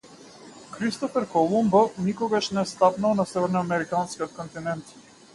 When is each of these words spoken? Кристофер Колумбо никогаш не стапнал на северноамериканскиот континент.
Кристофер 0.75 1.25
Колумбо 1.33 1.83
никогаш 2.05 2.45
не 2.57 2.63
стапнал 2.71 3.13
на 3.19 3.25
северноамериканскиот 3.33 4.31
континент. 4.39 4.83